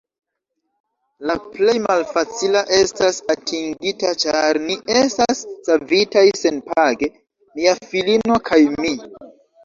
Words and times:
La 1.29 1.33
plej 1.55 1.73
malfacila 1.81 2.63
estas 2.77 3.19
atingita, 3.33 4.13
ĉar 4.23 4.59
ni 4.63 4.77
estas 5.01 5.41
savitaj 5.67 6.23
senpage, 6.41 7.11
mia 7.59 7.75
filino 7.91 8.39
kaj 8.49 8.59
mi. 8.87 8.95